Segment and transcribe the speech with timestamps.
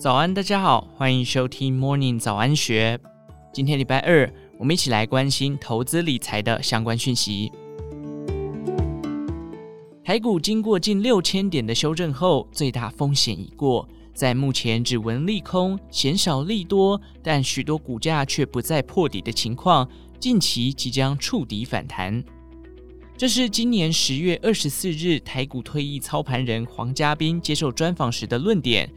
[0.00, 2.98] 早安，大家好，欢迎收听 Morning 早安学。
[3.52, 7.52] 今天礼拜二，我们一起来关心投资理财的相关讯息。
[10.02, 19.86] 台股经过近六千点的修正后，最大风险已过，在目前只闻利空，鲜少利多，但许多股价却不再破底的情况，
[20.18, 22.24] 近期即将触底反弹。
[23.18, 28.90] 这是今年十月二十四日台股退役操盘人黄家斌接受专访时的论点。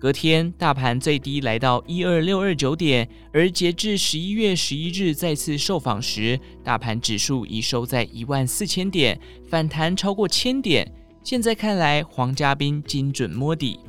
[0.00, 10.88] 隔天，大盘最低来到一二六二九点，而截至十一月十一日再次受访时，大盘指数已收在一万四千点，反弹超过千点。
[11.24, 13.80] 现在看来，黄家斌精准摸底。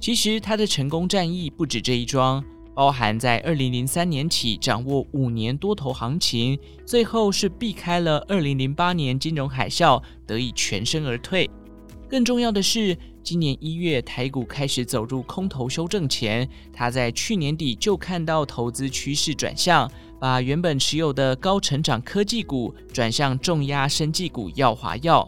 [0.00, 2.44] 其实他的成功战役不止这一桩，
[2.74, 11.48] 包含在二零零三年起掌握五年多头行情，最后是避开了二零零八年金融海啸，得以全身而退。
[12.08, 25.26] 更重要的是，今年一月台股开始走入空头修正前，他在去年底就看到投资趋势转向，把原本持有的高成长科技股转向重压生技股耀华药。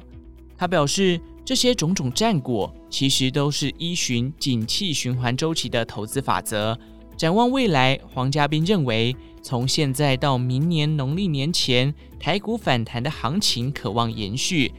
[0.58, 6.78] 他表示，这些种种战果其实都是依循景气循环周期的投资法则。
[7.16, 14.70] 展望未来，黄家斌认为，从现在到明年农历年前，台股反弹的行情可望延续。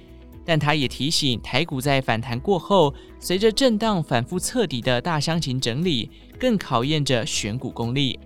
[0.50, 8.18] 但他也提醒，台股在反弹过后，随着震荡反复彻底的大箱型整理，更考验着选股功力。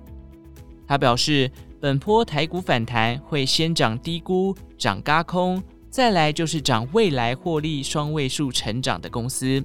[0.88, 9.64] 他表示，本波台股反弹会先涨低估、涨嘎空，再来就是涨未来获利双位数成长的公司。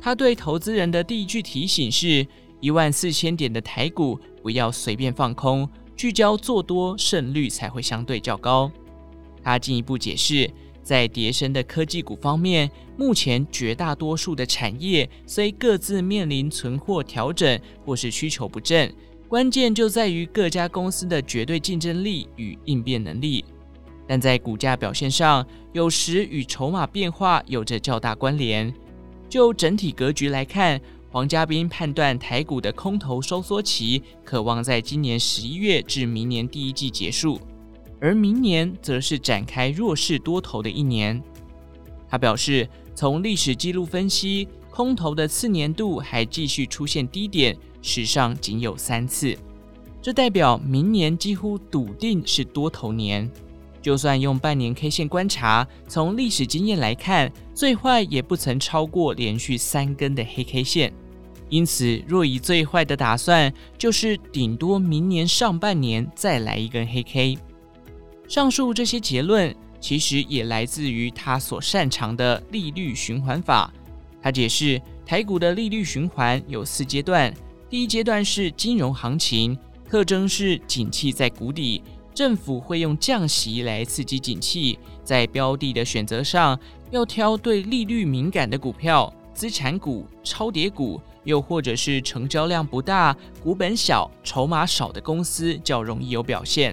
[0.00, 2.26] 他对投资人的第一句提醒是：
[2.60, 8.72] 一万四千点的台股不要随便放空，聚焦做多，胜率才会相对较高。
[9.42, 10.50] 他进一步解释。
[10.82, 18.92] 在跌深的科技股方面，目前绝大多数的产业虽各自面临存货调整或是需求不振，
[19.28, 23.44] 关键就在于各家公司的绝对竞争力与应变能力。
[24.08, 28.72] 但在股价表现上，有时与筹码变化有着较大关联。
[29.28, 30.80] 就整体格局来看，
[31.12, 37.40] 黄嘉斌判断台股的空头收缩期可望在今年十一月至明年第一季结束。
[38.00, 41.22] 而明年则是展开弱势多头的一年。
[42.08, 49.36] 他表示，从历史记录分析，空头的次年度还继续出现低点，史上仅有三次。
[50.02, 53.30] 这代表明年几乎笃定是多头年。
[53.82, 60.92] 就算用半年 K 线观察，从历史经验来看，最坏也不曾超过连续三根的黑 K 线。
[61.48, 67.38] 因此，若以最坏的打算，就是顶多明年上半年再来一根黑 K。
[68.30, 73.74] 上述这些结论其实也来自于他所擅长的利率循环法。
[74.22, 77.34] 他解释，台股的利率循环有四阶段，
[77.68, 81.82] 第一阶段是金融行情，特征是景气在谷底，
[82.14, 86.56] 政府会用降息来刺激景气，在标的的选择上
[86.92, 96.72] 要挑对利率敏感的股票、资产股、超跌股，又或者是成交量不大、股本小、筹码少的公司，较容易有表现。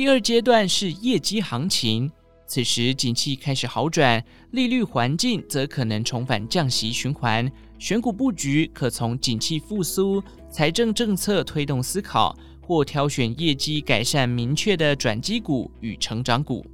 [0.00, 2.10] 第二阶段是业绩行情，
[2.46, 7.52] 此时景气开始好转，利率环境则可能重返降息循环。
[7.78, 16.64] 选股布局可从景气复苏、财政政策推动思考，或挑选业绩改善明确的转机股与成长股。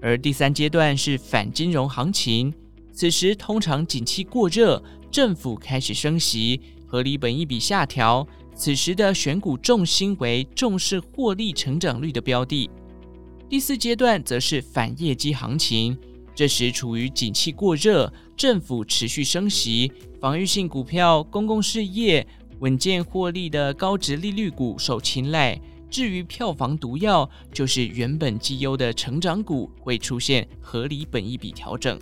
[0.00, 2.54] 而第三阶段是反金融行情，
[2.92, 8.24] 此时通常景气过热，政府开始升息，合理本益比下调。
[8.56, 12.70] 此时的选股重心为重视获利成长率的标的。
[13.48, 15.96] 第四阶段则是反业绩行情，
[16.34, 22.26] 这时处于景气过热，政府持续升息，防御性股票、公共事业、
[22.60, 25.60] 稳健获利的高值利率股受青睐。
[25.90, 31.98] 至于票房毒药，就是原本绩优的成长股会出现合理本益比调整。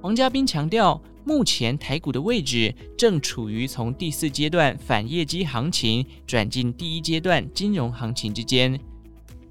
[0.00, 1.00] 黄家斌强调。
[1.24, 8.78] 目前台股的位置正处于从第四阶段反业绩行情转进第一阶段金融行情之间。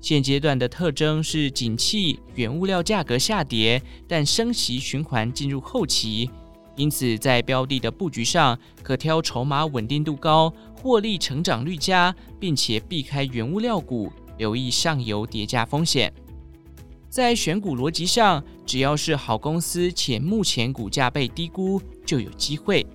[0.01, 6.29] 现阶段的特征是景气、原物料价格下跌，但升息循环进入后期，
[6.75, 16.11] 因此在标的的布局上，可挑筹码稳定度高、获利成长率佳，并且避开原物料股，留意上游叠加风险。
[17.11, 22.87] 在选股逻辑上，只要是好公司且目前股价被低估，就有机会。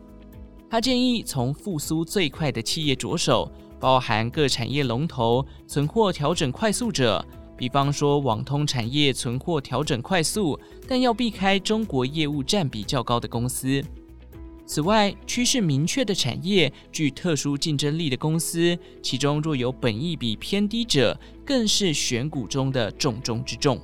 [0.70, 7.22] 他建议从复苏最快的企业着手，包含各产业龙头存货调整快速者，
[7.58, 10.58] 比方说网通产业存货调整快速，
[10.88, 13.84] 但要避开中国业务占比较高的公司。
[14.64, 23.78] 此外，趋势明确的产业、具特殊竞争力的公司，其中若有本益比偏低者，更是选股中的重中之重。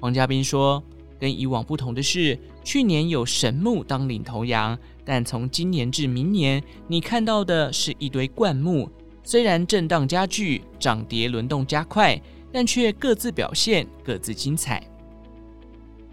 [0.00, 0.82] 黄嘉斌说
[1.18, 8.90] ：“跟以往不同的是，去年有神木当领头羊，但从今年至明年，你看到的是一堆灌木。
[9.24, 12.20] 虽然震荡加剧，涨跌轮动加快，
[12.52, 14.82] 但却各自表现，各自精彩。”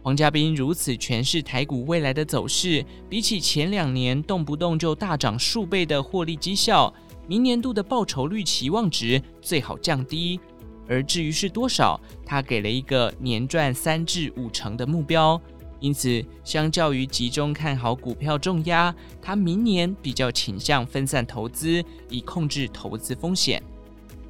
[0.02, 6.94] 黄嘉斌如此诠释台股未来的走势，比起前两年动不动就大涨数倍的获利绩效，
[7.26, 10.40] 明年度的报酬率期望值最好降低。
[10.88, 15.42] 而至于是多少，他给了一个年赚三至五成的目标。
[15.80, 23.62] 因此，相较于集中看好股票重压，他明年比较倾向分散投资，以控制投资风险。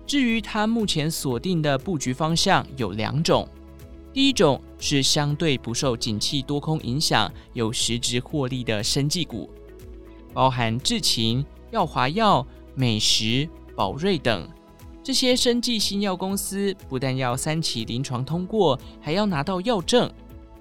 [0.08, 3.48] 至于他目前锁定的布局方向有两种。
[4.12, 9.50] 第一种是相对不受景气多空影响、有实质获利的生技股，
[10.34, 12.46] 包含智勤、耀华药、
[12.76, 14.48] 美食、宝瑞等
[15.04, 20.10] 这些生技新药公司，不但要三期临床通过，还要拿到药证。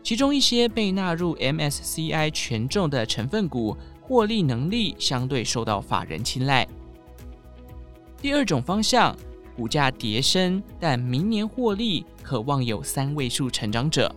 [0.02, 6.66] 其中一些被纳入 MSCI 权重的成分股，获利能力相对受到法人青睐。
[8.20, 9.16] 第二种方向。
[9.54, 14.10] 股价跌升，但明年获利可望有三位数成长者，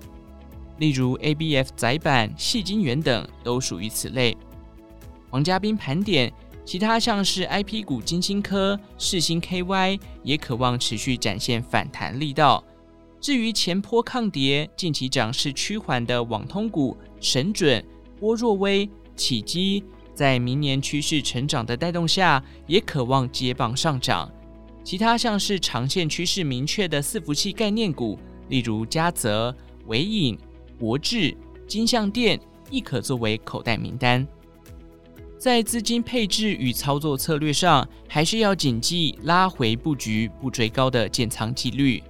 [0.78, 4.36] 例如 ABF 载板、矽晶圆等都属于此类。
[5.30, 6.32] 黄家斌盘点
[6.66, 12.64] 其他像是 IP 股晶心科、世星 KY，也可望持续展现反弹力道。
[13.22, 17.84] 至于前坡抗跌、近期涨势趋缓的网通股神准、
[18.20, 19.84] 波若威、启基，
[20.14, 24.32] 在明年趋势成长的带动下，也可望接棒上涨。
[24.84, 28.18] 其他像是长线趋势明确的伺服器概念股，
[28.50, 30.38] 例如嘉泽、纬颖、
[30.80, 31.36] 博智、
[31.68, 32.40] 金像电，
[32.70, 34.28] 亦可作为口袋名单。
[35.46, 42.02] 在资金配置与操作策略上，还是要谨记拉回布局、不追高的建仓纪律。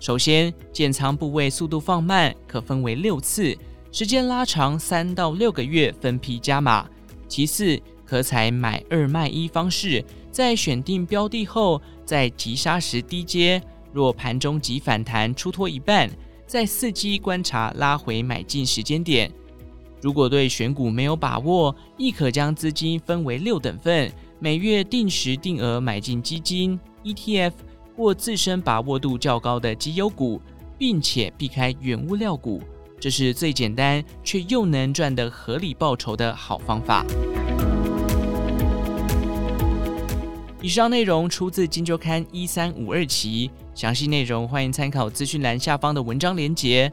[0.00, 3.54] 首先，建仓部位速度放慢，可分为六次，
[3.92, 6.88] 时间拉长三到六个月，分批加码。
[7.28, 10.02] 其次，可采买二卖一方式，
[10.32, 11.82] 在选定标的后。
[12.06, 13.62] 在急杀时低接，
[13.92, 16.08] 若盘中急反弹出脱一半，
[16.46, 19.30] 再伺机观察拉回买进时间点。
[20.00, 27.52] 如果对选股没有把握，亦可将资金分为六等份，每月定时定额买进基金、ETF
[27.96, 30.40] 或自身把握度较高的绩优股，
[30.78, 32.62] 并且避开原物料股。
[33.00, 37.04] 这是最简单却又能赚得合理报酬的好方法。
[40.60, 46.92] 以上内容出自《金周刊》一三五二期，详细内容欢迎参考资讯栏下方的文章连结。